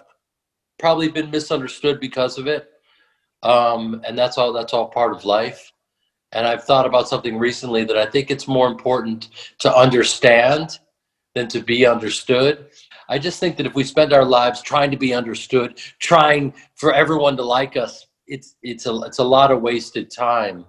probably 0.79 1.09
been 1.09 1.29
misunderstood 1.29 1.99
because 1.99 2.39
of 2.39 2.47
it 2.47 2.71
um 3.43 4.01
and 4.07 4.17
that's 4.17 4.39
all 4.39 4.53
that's 4.53 4.73
all 4.73 4.87
part 4.87 5.13
of 5.13 5.25
life 5.25 5.73
and 6.33 6.47
i've 6.47 6.65
thought 6.65 6.87
about 6.87 7.09
something 7.09 7.37
recently 7.37 7.85
that 7.85 7.97
i 7.97 8.07
think 8.07 8.31
it's 8.31 8.49
more 8.49 8.69
important 8.69 9.29
to 9.59 9.75
understand 9.75 10.79
than 11.37 11.47
to 11.47 11.61
be 11.61 11.87
understood. 11.87 12.71
I 13.11 13.19
just 13.19 13.39
think 13.39 13.59
that 13.59 13.67
if 13.67 13.75
we 13.75 13.85
spend 13.85 14.13
our 14.13 14.25
lives 14.25 14.63
trying 14.63 14.91
to 14.91 14.97
be 14.97 15.15
understood 15.15 15.79
trying 16.01 16.55
for 16.75 16.93
everyone 16.93 17.37
to 17.37 17.45
like 17.45 17.77
us 17.77 18.07
it's 18.27 18.57
it's 18.63 18.87
a 18.87 18.95
it's 19.03 19.19
a 19.19 19.25
lot 19.25 19.53
of 19.53 19.63
wasted 19.63 20.11
time. 20.11 20.65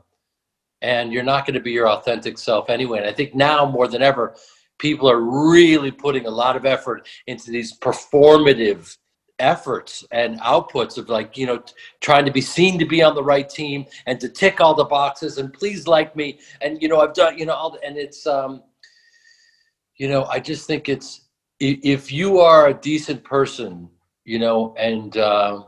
And 0.83 1.11
you're 1.11 1.23
not 1.23 1.47
going 1.47 1.55
to 1.55 1.59
be 1.59 1.71
your 1.71 1.89
authentic 1.89 2.37
self 2.37 2.69
anyway. 2.69 2.99
And 2.99 3.07
i 3.07 3.13
think 3.13 3.33
now 3.33 3.65
more 3.65 3.87
than 3.87 4.03
ever 4.03 4.35
people 4.77 5.09
are 5.09 5.21
really 5.21 5.89
putting 5.89 6.27
a 6.27 6.37
lot 6.43 6.55
of 6.55 6.65
effort 6.65 7.07
into 7.25 7.49
these 7.49 7.79
performative 7.79 8.95
efforts 9.39 10.03
and 10.11 10.39
outputs 10.41 10.97
of 10.97 11.09
like 11.09 11.37
you 11.37 11.45
know 11.45 11.57
t- 11.59 11.73
trying 12.01 12.25
to 12.25 12.31
be 12.31 12.41
seen 12.41 12.79
to 12.79 12.85
be 12.85 13.03
on 13.03 13.13
the 13.13 13.23
right 13.23 13.49
team 13.49 13.85
and 14.07 14.19
to 14.19 14.27
tick 14.27 14.59
all 14.61 14.73
the 14.73 14.83
boxes 14.83 15.37
and 15.37 15.53
please 15.53 15.87
like 15.87 16.15
me 16.15 16.39
and 16.61 16.81
you 16.81 16.87
know 16.87 16.99
i've 16.99 17.13
done 17.13 17.37
you 17.37 17.45
know 17.45 17.53
all 17.53 17.69
the, 17.69 17.83
and 17.85 17.97
it's 17.97 18.25
um 18.25 18.63
you 19.97 20.07
know 20.09 20.25
i 20.25 20.39
just 20.39 20.65
think 20.65 20.89
it's 20.89 21.21
if 21.59 22.11
you 22.11 22.39
are 22.39 22.67
a 22.69 22.73
decent 22.73 23.23
person 23.23 23.89
you 24.25 24.39
know 24.39 24.73
and 24.77 25.17
uh, 25.17 25.61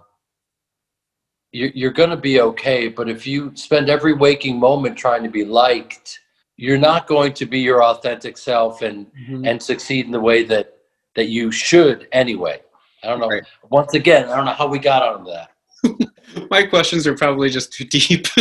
you're, 1.52 1.70
you're 1.74 1.92
going 1.92 2.10
to 2.10 2.18
be 2.18 2.42
okay 2.42 2.88
but 2.88 3.10
if 3.10 3.26
you 3.28 3.52
spend 3.56 3.90
every 3.90 4.14
waking 4.14 4.60
moment 4.60 4.98
trying 4.98 5.24
to 5.24 5.30
be 5.30 5.46
liked 5.46 6.20
you're 6.58 6.78
not 6.78 7.08
going 7.08 7.34
to 7.34 7.46
be 7.46 7.60
your 7.60 7.84
authentic 7.84 8.38
self 8.38 8.82
and 8.82 9.08
Mhm. 9.30 9.48
and 9.48 9.62
succeed 9.62 10.06
in 10.06 10.12
the 10.12 10.20
way 10.20 10.44
that 10.44 10.78
that 11.16 11.28
you 11.30 11.52
should 11.52 12.08
anyway 12.12 12.62
i 13.04 13.08
don't 13.08 13.20
know 13.20 13.28
Right. 13.30 13.44
once 13.70 13.94
again 13.94 14.30
i 14.30 14.36
don't 14.36 14.46
know 14.46 14.54
how 14.54 14.68
we 14.68 14.80
got 14.80 15.02
on 15.04 15.24
that 15.26 15.50
My 16.52 16.62
questions 16.64 17.08
are 17.08 17.16
probably 17.16 17.50
just 17.50 17.74
too 17.74 17.86
deep. 17.86 18.28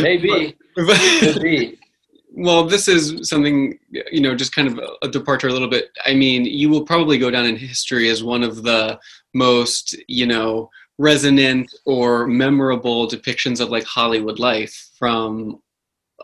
maybe 0.00 0.56
But- 0.76 1.00
could 1.20 1.42
be 1.42 1.78
well, 2.32 2.64
this 2.64 2.86
is 2.88 3.28
something 3.28 3.78
you 3.90 4.20
know, 4.20 4.34
just 4.36 4.54
kind 4.54 4.68
of 4.68 4.78
a- 4.78 5.06
a 5.06 5.08
departure 5.08 5.48
a 5.48 5.52
little 5.52 5.68
bit. 5.68 5.90
I 6.06 6.14
mean, 6.14 6.44
you 6.44 6.70
will 6.70 6.84
probably 6.84 7.18
go 7.18 7.30
down 7.30 7.44
in 7.46 7.56
history 7.56 8.08
as 8.08 8.22
one 8.22 8.42
of 8.44 8.62
the 8.62 8.98
most 9.34 9.96
you 10.08 10.24
know 10.26 10.70
resonant 10.98 11.68
or 11.84 12.26
memorable 12.28 13.08
depictions 13.08 13.60
of 13.60 13.68
like 13.70 13.84
Hollywood 13.84 14.38
life 14.38 14.90
from 14.98 15.60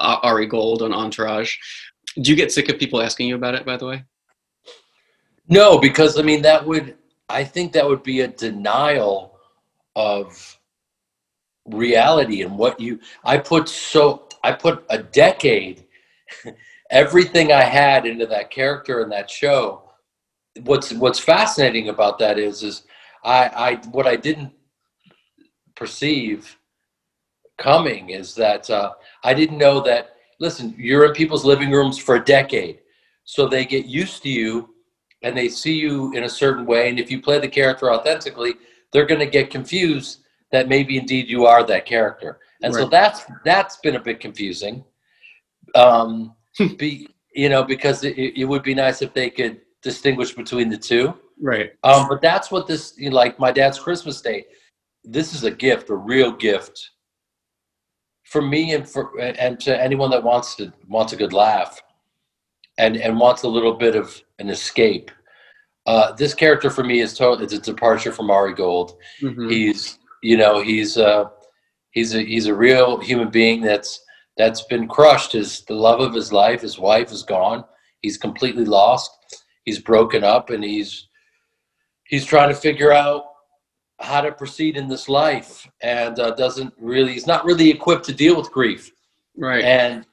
uh, 0.00 0.18
Ari 0.22 0.46
Gold 0.46 0.80
on 0.82 0.92
Entourage. 0.94 1.52
Do 2.22 2.30
you 2.30 2.36
get 2.36 2.52
sick 2.52 2.68
of 2.68 2.78
people 2.78 3.02
asking 3.02 3.26
you 3.28 3.34
about 3.34 3.56
it? 3.56 3.66
By 3.66 3.76
the 3.76 3.86
way. 3.86 4.04
no 5.48 5.78
because 5.78 6.18
i 6.18 6.22
mean 6.22 6.42
that 6.42 6.64
would 6.66 6.96
i 7.28 7.42
think 7.44 7.72
that 7.72 7.86
would 7.86 8.02
be 8.02 8.20
a 8.20 8.28
denial 8.28 9.38
of 9.94 10.58
reality 11.66 12.42
and 12.42 12.56
what 12.56 12.78
you 12.78 12.98
i 13.24 13.36
put 13.36 13.68
so 13.68 14.28
i 14.44 14.52
put 14.52 14.84
a 14.90 14.98
decade 14.98 15.84
everything 16.90 17.52
i 17.52 17.62
had 17.62 18.06
into 18.06 18.26
that 18.26 18.50
character 18.50 19.02
and 19.02 19.10
that 19.10 19.30
show. 19.30 19.82
What's 20.62 20.92
what's 20.92 21.18
fascinating 21.18 21.88
about 21.88 22.18
that 22.18 22.38
is 22.38 22.62
is 22.62 22.84
i 23.24 23.48
i 23.48 23.74
what 23.90 24.06
i 24.06 24.16
didn't 24.16 24.52
perceive 25.74 26.56
coming 27.58 28.10
is 28.10 28.34
that 28.34 28.70
uh, 28.70 28.92
i 29.22 29.34
didn't 29.34 29.58
know 29.58 29.80
that 29.80 30.16
listen 30.40 30.74
you're 30.78 31.04
in 31.04 31.12
people's 31.12 31.44
living 31.44 31.70
rooms 31.70 31.98
for 31.98 32.16
a 32.16 32.24
decade 32.24 32.78
so 33.24 33.46
they 33.46 33.66
get 33.66 33.84
used 33.84 34.22
to 34.22 34.30
you 34.30 34.75
and 35.22 35.36
they 35.36 35.48
see 35.48 35.74
you 35.74 36.12
in 36.14 36.24
a 36.24 36.28
certain 36.28 36.66
way 36.66 36.88
and 36.88 36.98
if 36.98 37.10
you 37.10 37.20
play 37.20 37.38
the 37.38 37.48
character 37.48 37.92
authentically 37.92 38.54
they're 38.92 39.06
going 39.06 39.20
to 39.20 39.26
get 39.26 39.50
confused 39.50 40.20
that 40.52 40.68
maybe 40.68 40.96
indeed 40.96 41.28
you 41.28 41.46
are 41.46 41.64
that 41.64 41.86
character. 41.86 42.38
And 42.62 42.72
so 42.72 42.86
that's 42.86 43.24
that's 43.44 43.76
been 43.78 43.96
a 43.96 44.00
bit 44.00 44.20
confusing. 44.20 44.84
Um 45.74 46.34
be 46.78 47.08
you 47.34 47.48
know 47.48 47.62
because 47.62 48.04
it, 48.04 48.16
it 48.16 48.44
would 48.44 48.62
be 48.62 48.74
nice 48.74 49.02
if 49.02 49.12
they 49.12 49.28
could 49.28 49.60
distinguish 49.82 50.32
between 50.32 50.68
the 50.68 50.78
two. 50.78 51.14
Right. 51.40 51.72
um 51.84 52.08
but 52.08 52.22
that's 52.22 52.50
what 52.50 52.66
this 52.66 52.94
you 52.96 53.10
know, 53.10 53.16
like 53.16 53.38
my 53.38 53.52
dad's 53.52 53.78
christmas 53.78 54.22
day 54.22 54.46
this 55.04 55.34
is 55.34 55.44
a 55.44 55.50
gift 55.50 55.90
a 55.90 55.94
real 55.94 56.32
gift. 56.32 56.92
For 58.24 58.42
me 58.42 58.72
and 58.74 58.88
for 58.88 59.18
and 59.20 59.60
to 59.60 59.80
anyone 59.80 60.10
that 60.10 60.22
wants 60.22 60.56
to 60.56 60.72
wants 60.88 61.12
a 61.12 61.16
good 61.16 61.32
laugh 61.32 61.80
and 62.78 62.96
and 62.96 63.18
wants 63.18 63.42
a 63.42 63.48
little 63.48 63.74
bit 63.74 63.96
of 63.96 64.20
an 64.38 64.48
escape. 64.50 65.10
Uh 65.86 66.12
this 66.12 66.34
character 66.34 66.70
for 66.70 66.84
me 66.84 67.00
is 67.00 67.14
total 67.16 67.42
it's 67.44 67.52
a 67.52 67.58
departure 67.58 68.12
from 68.12 68.30
ari 68.30 68.54
gold. 68.54 68.96
Mhm. 69.22 69.50
he's 69.50 69.98
you 70.22 70.36
know 70.36 70.60
he's 70.60 70.96
uh 70.98 71.24
he's 71.90 72.14
a 72.14 72.22
he's 72.22 72.46
a 72.46 72.54
real 72.54 72.98
human 73.00 73.30
being 73.30 73.60
that's 73.60 74.00
that's 74.36 74.62
been 74.64 74.86
crushed. 74.88 75.32
His 75.32 75.64
the 75.64 75.74
love 75.74 76.00
of 76.00 76.12
his 76.14 76.32
life 76.32 76.60
his 76.62 76.78
wife 76.78 77.12
is 77.12 77.22
gone. 77.22 77.64
He's 78.02 78.18
completely 78.18 78.64
lost. 78.64 79.10
He's 79.64 79.78
broken 79.78 80.22
up 80.24 80.50
and 80.50 80.62
he's 80.62 81.08
he's 82.04 82.24
trying 82.24 82.48
to 82.50 82.54
figure 82.54 82.92
out 82.92 83.24
how 83.98 84.20
to 84.20 84.30
proceed 84.30 84.76
in 84.76 84.88
this 84.88 85.08
life 85.08 85.66
and 85.80 86.18
uh, 86.20 86.30
doesn't 86.32 86.72
really 86.78 87.14
he's 87.14 87.26
not 87.26 87.44
really 87.46 87.70
equipped 87.70 88.04
to 88.04 88.12
deal 88.12 88.36
with 88.36 88.50
grief. 88.52 88.90
Right. 89.38 89.64
and 89.64 90.06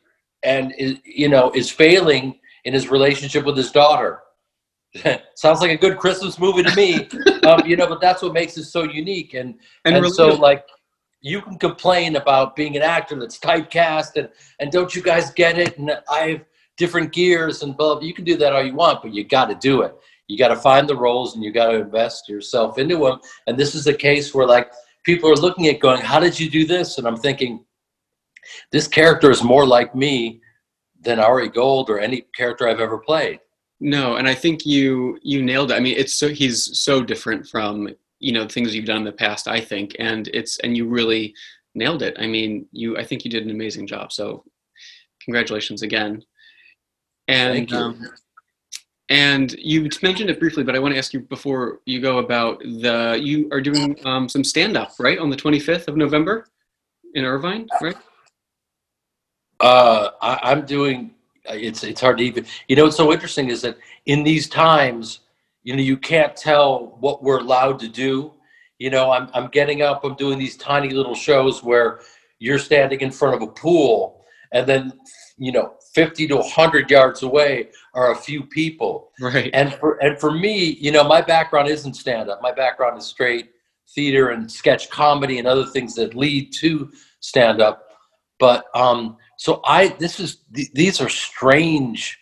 and 0.43 0.73
you 1.05 1.29
know 1.29 1.51
is 1.55 1.69
failing 1.71 2.39
in 2.65 2.73
his 2.73 2.89
relationship 2.89 3.45
with 3.45 3.57
his 3.57 3.71
daughter. 3.71 4.21
Sounds 5.35 5.59
like 5.59 5.71
a 5.71 5.77
good 5.77 5.97
christmas 5.97 6.39
movie 6.39 6.63
to 6.63 6.75
me. 6.75 7.07
Um, 7.43 7.61
you 7.65 7.75
know 7.75 7.87
but 7.87 7.99
that's 7.99 8.21
what 8.21 8.31
makes 8.31 8.55
it 8.55 8.63
so 8.63 8.83
unique. 8.83 9.33
And 9.33 9.55
and 9.83 9.97
and, 9.97 10.13
so 10.13 10.29
like 10.29 10.65
you 11.19 11.41
can 11.41 11.59
complain 11.59 12.15
about 12.15 12.55
being 12.55 12.77
an 12.77 12.81
actor 12.81 13.19
that's 13.19 13.37
typecast 13.37 14.15
and 14.15 14.29
and 14.61 14.71
don't 14.71 14.95
you 14.95 15.01
guys 15.01 15.31
get 15.31 15.59
it? 15.59 15.77
And 15.77 15.91
i 16.09 16.29
have 16.29 16.45
different 16.77 17.11
gears 17.11 17.61
and 17.63 17.75
blah, 17.75 17.95
blah. 17.95 18.03
you 18.03 18.13
can 18.13 18.23
do 18.23 18.37
that 18.37 18.53
all 18.53 18.63
you 18.63 18.73
want 18.73 19.01
but 19.01 19.13
you 19.13 19.25
got 19.25 19.47
to 19.47 19.55
do 19.55 19.81
it. 19.81 19.93
You 20.29 20.37
got 20.37 20.47
to 20.47 20.55
find 20.55 20.87
the 20.87 20.95
roles 20.95 21.35
and 21.35 21.43
you 21.43 21.51
got 21.51 21.71
to 21.71 21.81
invest 21.81 22.29
yourself 22.29 22.77
into 22.77 22.97
them 22.99 23.19
and 23.47 23.57
this 23.57 23.75
is 23.75 23.87
a 23.87 23.93
case 23.93 24.33
where 24.33 24.47
like 24.47 24.71
people 25.03 25.29
are 25.29 25.35
looking 25.35 25.67
at 25.67 25.81
going 25.81 25.99
how 25.99 26.21
did 26.21 26.39
you 26.39 26.49
do 26.49 26.65
this? 26.65 26.97
And 26.97 27.05
i'm 27.05 27.17
thinking 27.17 27.65
this 28.71 28.87
character 28.87 29.31
is 29.31 29.43
more 29.43 29.65
like 29.67 29.93
me 29.93 30.39
than 31.03 31.19
ari 31.19 31.49
gold 31.49 31.89
or 31.89 31.99
any 31.99 32.21
character 32.35 32.67
i've 32.67 32.79
ever 32.79 32.97
played 32.97 33.39
No, 33.83 34.15
and 34.15 34.29
I 34.29 34.33
think 34.33 34.65
you 34.65 35.19
you 35.21 35.43
nailed 35.43 35.71
it. 35.71 35.75
I 35.75 35.81
mean, 35.81 35.95
it's 35.97 36.15
so 36.15 36.29
he's 36.29 36.79
so 36.79 37.03
different 37.03 37.45
from 37.45 37.89
you 38.19 38.31
know 38.31 38.47
things 38.47 38.73
you've 38.73 38.85
done 38.85 38.99
in 38.99 39.03
the 39.03 39.11
past. 39.11 39.49
I 39.49 39.59
think, 39.59 39.97
and 39.99 40.29
it's 40.33 40.57
and 40.59 40.77
you 40.77 40.87
really 40.87 41.35
nailed 41.75 42.01
it. 42.01 42.15
I 42.17 42.25
mean, 42.25 42.65
you 42.71 42.97
I 42.97 43.03
think 43.03 43.25
you 43.25 43.31
did 43.31 43.43
an 43.43 43.51
amazing 43.51 43.85
job. 43.85 44.13
So, 44.13 44.45
congratulations 45.21 45.81
again. 45.81 46.23
And 47.27 47.53
Thank 47.53 47.71
you. 47.71 47.77
um, 47.77 48.09
and 49.09 49.51
you 49.59 49.89
mentioned 50.01 50.29
it 50.29 50.39
briefly, 50.39 50.63
but 50.63 50.75
I 50.75 50.79
want 50.79 50.93
to 50.93 50.97
ask 50.97 51.13
you 51.13 51.19
before 51.19 51.81
you 51.85 51.99
go 51.99 52.19
about 52.19 52.59
the 52.59 53.19
you 53.21 53.49
are 53.51 53.59
doing 53.59 53.97
um, 54.05 54.29
some 54.29 54.45
stand 54.45 54.77
up 54.77 54.93
right 54.97 55.19
on 55.19 55.29
the 55.29 55.35
25th 55.35 55.89
of 55.89 55.97
November 55.97 56.47
in 57.15 57.25
Irvine, 57.25 57.67
right? 57.81 57.97
Uh, 59.63 60.11
I, 60.21 60.39
I'm 60.51 60.65
doing. 60.65 61.11
It's 61.45 61.83
it's 61.83 62.01
hard 62.01 62.17
to 62.17 62.23
even. 62.23 62.45
You 62.67 62.75
know 62.75 62.83
what's 62.83 62.97
so 62.97 63.13
interesting 63.13 63.49
is 63.49 63.61
that 63.61 63.77
in 64.05 64.23
these 64.23 64.49
times, 64.49 65.21
you 65.63 65.73
know, 65.75 65.81
you 65.81 65.97
can't 65.97 66.35
tell 66.35 66.97
what 66.99 67.23
we're 67.23 67.39
allowed 67.39 67.79
to 67.79 67.87
do. 67.87 68.33
You 68.77 68.89
know, 68.89 69.11
I'm 69.11 69.29
I'm 69.33 69.47
getting 69.47 69.81
up. 69.81 70.03
I'm 70.03 70.15
doing 70.15 70.37
these 70.37 70.57
tiny 70.57 70.89
little 70.89 71.15
shows 71.15 71.63
where 71.63 72.01
you're 72.39 72.59
standing 72.59 72.99
in 72.99 73.09
front 73.09 73.35
of 73.35 73.41
a 73.41 73.47
pool, 73.47 74.25
and 74.51 74.67
then 74.67 74.93
you 75.37 75.51
know, 75.51 75.75
50 75.93 76.27
to 76.27 76.35
100 76.37 76.91
yards 76.91 77.23
away 77.23 77.69
are 77.93 78.11
a 78.11 78.15
few 78.15 78.43
people. 78.43 79.11
Right. 79.19 79.49
And 79.53 79.73
for 79.75 79.95
and 80.03 80.19
for 80.19 80.31
me, 80.31 80.77
you 80.79 80.91
know, 80.91 81.03
my 81.05 81.21
background 81.21 81.69
isn't 81.69 81.93
stand 81.93 82.29
up. 82.29 82.41
My 82.41 82.51
background 82.51 82.97
is 82.97 83.05
straight 83.05 83.51
theater 83.95 84.29
and 84.29 84.51
sketch 84.51 84.89
comedy 84.89 85.39
and 85.39 85.47
other 85.47 85.65
things 85.65 85.95
that 85.95 86.15
lead 86.15 86.51
to 86.53 86.91
stand 87.21 87.61
up. 87.61 87.87
But 88.39 88.65
um 88.75 89.17
so 89.43 89.59
I 89.65 89.89
this 89.99 90.21
is 90.21 90.37
th- 90.55 90.71
these 90.71 91.01
are 91.01 91.09
strange 91.09 92.17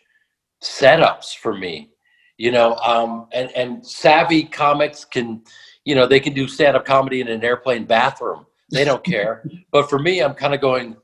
setups 0.64 1.36
for 1.38 1.56
me. 1.56 1.92
You 2.38 2.52
know, 2.52 2.74
um 2.78 3.28
and 3.32 3.52
and 3.52 3.86
savvy 3.86 4.44
comics 4.44 5.06
can 5.06 5.44
you 5.86 5.94
know, 5.94 6.08
they 6.08 6.20
can 6.20 6.34
do 6.34 6.48
stand 6.48 6.76
up 6.76 6.84
comedy 6.84 7.22
in 7.22 7.28
an 7.28 7.44
airplane 7.44 7.86
bathroom. 7.86 8.48
They 8.72 8.84
don't 8.84 9.04
care. 9.16 9.44
but 9.72 9.88
for 9.88 10.00
me, 10.00 10.24
I'm 10.24 10.34
kind 10.34 10.56
of 10.56 10.62
going 10.62 10.98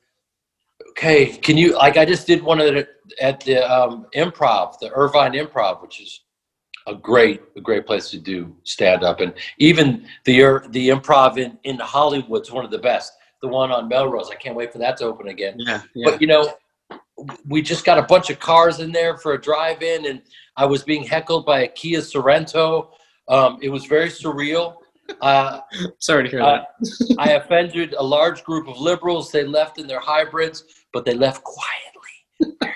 okay, 0.90 1.28
can 1.28 1.56
you 1.56 1.76
like 1.76 1.98
I 1.98 2.06
just 2.06 2.26
did 2.26 2.42
one 2.42 2.60
of 2.60 2.66
the 2.66 2.88
at 3.22 3.42
the 3.42 3.60
um, 3.72 4.08
improv, 4.16 4.80
the 4.80 4.90
Irvine 4.94 5.34
Improv, 5.34 5.84
which 5.84 6.02
is 6.02 6.22
a 6.88 6.96
great 6.96 7.44
a 7.56 7.62
great 7.62 7.86
place 7.86 8.10
to 8.10 8.18
do 8.18 8.56
stand 8.64 9.04
up, 9.04 9.20
and 9.20 9.36
even 9.60 10.08
the 10.26 10.68
the 10.70 10.90
improv 10.90 11.38
in 11.38 11.60
in 11.64 11.78
Hollywood's 11.78 12.52
one 12.52 12.66
of 12.66 12.72
the 12.72 12.80
best. 12.80 13.14
The 13.42 13.48
one 13.48 13.72
on 13.72 13.88
Melrose, 13.88 14.30
I 14.32 14.36
can't 14.36 14.56
wait 14.56 14.72
for 14.72 14.80
that 14.80 14.98
to 14.98 15.06
open 15.06 15.28
again. 15.28 15.56
Yeah. 15.58 15.82
yeah. 15.94 16.10
But 16.10 16.22
you 16.22 16.28
know, 16.28 16.54
we 17.48 17.62
just 17.62 17.86
got 17.86 17.98
a 17.98 18.04
bunch 18.04 18.30
of 18.30 18.40
cars 18.40 18.80
in 18.80 18.92
there 18.92 19.18
for 19.18 19.34
a 19.34 19.42
drive-in, 19.42 20.06
and 20.08 20.22
I 20.56 20.66
was 20.66 20.84
being 20.84 21.04
heckled 21.04 21.46
by 21.46 21.62
a 21.62 21.68
Kia 21.68 22.00
Sorento. 22.00 22.90
Um, 23.28 23.60
it 23.62 23.70
was 23.70 23.86
very 23.86 24.10
surreal. 24.10 24.76
Uh, 25.22 25.62
Sorry 26.00 26.24
to 26.24 26.30
hear 26.30 26.42
uh, 26.42 26.64
that. 26.80 27.16
I 27.18 27.34
offended 27.34 27.94
a 27.94 28.04
large 28.04 28.44
group 28.44 28.68
of 28.68 28.80
liberals. 28.80 29.32
They 29.32 29.44
left 29.44 29.80
in 29.80 29.88
their 29.88 30.00
hybrids, 30.00 30.64
but 30.94 31.06
they 31.06 31.14
left 31.14 31.44
quietly, 31.44 32.56
very 32.62 32.76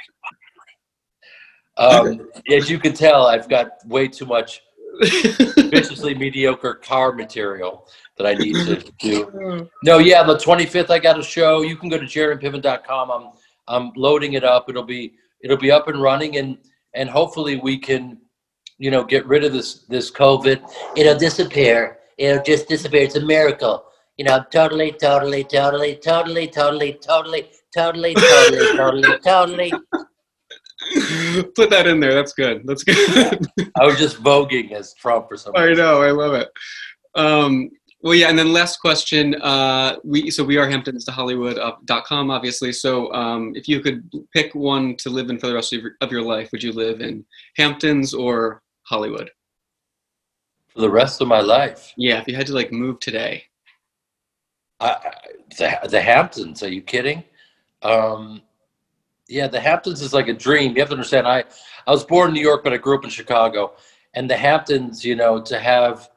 quietly. 1.78 2.20
Um, 2.22 2.30
as 2.52 2.70
you 2.70 2.80
can 2.80 2.94
tell, 2.94 3.28
I've 3.28 3.50
got 3.50 3.86
way 3.86 4.08
too 4.08 4.26
much 4.26 4.62
viciously 5.02 6.14
mediocre 6.14 6.76
car 6.76 7.12
material 7.12 7.88
that 8.22 8.30
I 8.30 8.34
need 8.36 8.54
to 8.54 8.92
do. 9.00 9.70
No, 9.84 9.98
yeah, 9.98 10.24
the 10.24 10.36
25th 10.36 10.90
I 10.90 11.00
got 11.00 11.20
a 11.20 11.24
show. 11.24 11.62
You 11.62 11.76
can 11.76 11.90
go 11.90 11.98
to 11.98 12.06
jeremypiven.com. 12.06 13.12
I'm 13.12 13.32
I'm 13.68 13.92
loading 13.96 14.34
it 14.34 14.44
up. 14.44 14.70
It'll 14.70 14.84
be 14.84 15.14
it'll 15.44 15.58
be 15.58 15.72
up 15.72 15.88
and 15.88 16.02
running 16.02 16.38
and 16.38 16.58
and 16.94 17.10
hopefully 17.10 17.58
we 17.58 17.78
can 17.78 18.18
you 18.78 18.92
know 18.92 19.04
get 19.04 19.26
rid 19.26 19.44
of 19.44 19.54
this 19.54 19.86
this 19.88 20.12
COVID. 20.12 20.62
It'll 20.96 21.18
disappear. 21.18 22.00
It'll 22.18 22.44
just 22.44 22.68
disappear. 22.68 23.04
It's 23.04 23.16
a 23.16 23.26
miracle. 23.26 23.86
You 24.18 24.26
know, 24.26 24.44
totally, 24.52 24.92
totally, 24.92 25.44
totally, 25.44 25.96
totally, 25.96 26.48
totally, 26.48 27.00
totally, 27.02 27.50
totally, 27.74 28.14
totally, 28.14 28.78
totally, 28.78 29.20
totally. 29.24 29.74
Put 31.56 31.70
that 31.70 31.88
in 31.88 32.00
there. 32.00 32.14
That's 32.14 32.34
good. 32.34 32.62
That's 32.66 32.84
good. 32.84 33.48
I 33.80 33.86
was 33.86 33.98
just 33.98 34.22
voguing 34.22 34.74
as 34.74 34.94
Trump 34.94 35.32
or 35.32 35.38
something. 35.38 35.62
I 35.62 35.74
know. 35.74 36.02
I 36.02 36.12
love 36.12 36.34
it. 36.34 36.50
Um, 37.16 37.70
well, 38.04 38.14
yeah. 38.16 38.30
And 38.30 38.38
then 38.40 38.52
last 38.54 38.78
question. 38.80 39.36
Uh, 39.42 39.98
we 40.04 40.32
so 40.32 40.44
we 40.44 40.58
are 40.58 40.68
Hamptons 40.70 41.06
to 41.06 41.12
Hollywood.com, 41.12 42.32
obviously. 42.32 42.72
So 42.74 43.12
um, 43.14 43.54
if 43.56 43.68
you 43.68 43.80
could 43.82 44.10
pick 44.34 44.54
one 44.56 44.96
to 44.98 45.10
live 45.10 45.30
in 45.30 45.38
for 45.40 45.48
the 45.48 45.54
rest 45.56 45.74
of 45.74 45.82
your, 45.82 45.92
of 46.02 46.12
your 46.12 46.22
life, 46.24 46.50
would 46.52 46.64
you 46.64 46.72
live 46.72 47.02
in 47.02 47.26
Hamptons 47.58 48.14
or 48.14 48.62
Hollywood? 48.84 49.30
For 50.70 50.82
the 50.82 50.90
rest 50.90 51.22
of 51.22 51.28
my 51.28 51.42
life. 51.42 51.94
Yeah. 51.98 52.20
If 52.20 52.28
you 52.28 52.36
had 52.36 52.48
to 52.48 52.54
like 52.54 52.72
move 52.72 53.00
today. 53.00 53.44
I, 54.80 54.90
I- 54.90 55.14
the, 55.58 55.80
the 55.90 56.02
Hamptons. 56.02 56.64
Are 56.64 56.70
you 56.72 56.82
kidding? 56.82 57.24
Um, 57.82 58.42
yeah, 59.28 59.48
the 59.48 59.60
Hamptons 59.60 60.02
is 60.02 60.14
like 60.14 60.28
a 60.28 60.34
dream. 60.34 60.74
You 60.76 60.82
have 60.82 60.90
to 60.90 60.96
understand. 60.96 61.28
I 61.28 61.44
I 61.88 61.92
was 61.92 62.04
born 62.04 62.30
in 62.30 62.34
New 62.36 62.42
York, 62.42 62.64
but 62.64 62.74
I 62.74 62.78
grew 62.78 62.98
up 62.98 63.04
in 63.04 63.10
Chicago, 63.10 63.74
and 64.14 64.30
the 64.30 64.38
Hamptons. 64.38 65.04
You 65.04 65.16
know, 65.16 65.42
to 65.42 65.60
have, 65.60 66.10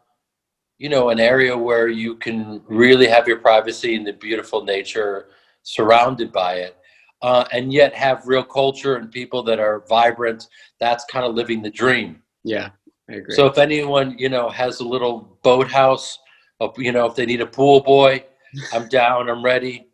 you 0.79 0.89
know, 0.89 1.11
an 1.11 1.21
area 1.21 1.57
where 1.57 1.89
you 1.89 2.17
can 2.17 2.63
really 2.67 3.07
have 3.07 3.29
your 3.29 3.39
privacy 3.39 3.95
and 3.95 4.07
the 4.07 4.13
beautiful 4.13 4.65
nature 4.65 5.29
surrounded 5.63 6.33
by 6.33 6.55
it, 6.55 6.77
uh, 7.23 7.45
and 7.53 7.73
yet 7.73 7.95
have 7.95 8.27
real 8.27 8.43
culture 8.43 8.97
and 8.97 9.11
people 9.11 9.43
that 9.43 9.59
are 9.59 9.85
vibrant. 9.89 10.49
That's 10.81 11.05
kind 11.07 11.25
of 11.25 11.35
living 11.35 11.63
the 11.63 11.71
dream. 11.71 12.23
Yeah. 12.43 12.71
I 13.09 13.15
agree. 13.15 13.35
So 13.35 13.47
if 13.47 13.59
anyone 13.59 14.17
you 14.19 14.29
know 14.29 14.49
has 14.49 14.81
a 14.81 14.85
little 14.85 15.39
boathouse, 15.43 16.19
uh, 16.61 16.69
you 16.77 16.93
know, 16.93 17.07
if 17.07 17.15
they 17.15 17.27
need 17.27 17.41
a 17.41 17.47
pool 17.47 17.81
boy, 17.81 18.25
I'm 18.73 18.89
down. 18.89 19.29
I'm 19.29 19.45
ready. 19.45 19.89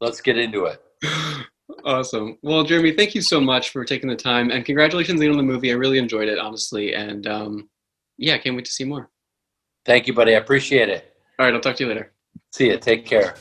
Let's 0.00 0.20
get 0.20 0.38
into 0.38 0.64
it. 0.64 0.82
Awesome. 1.84 2.38
Well, 2.42 2.64
Jeremy, 2.64 2.92
thank 2.92 3.14
you 3.14 3.22
so 3.22 3.40
much 3.40 3.70
for 3.70 3.84
taking 3.84 4.08
the 4.08 4.16
time 4.16 4.50
and 4.50 4.64
congratulations 4.64 5.20
on 5.20 5.36
the 5.36 5.42
movie. 5.42 5.70
I 5.70 5.74
really 5.74 5.98
enjoyed 5.98 6.28
it, 6.28 6.38
honestly. 6.38 6.94
And 6.94 7.26
um, 7.26 7.68
yeah, 8.16 8.38
can't 8.38 8.56
wait 8.56 8.64
to 8.64 8.70
see 8.70 8.84
more. 8.84 9.10
Thank 9.88 10.06
you, 10.06 10.12
buddy. 10.12 10.34
I 10.34 10.38
appreciate 10.38 10.90
it. 10.90 11.16
All 11.38 11.46
right, 11.46 11.54
I'll 11.54 11.62
talk 11.62 11.76
to 11.76 11.82
you 11.84 11.88
later. 11.88 12.12
See 12.52 12.66
you. 12.66 12.76
Take 12.76 13.06
care. 13.06 13.36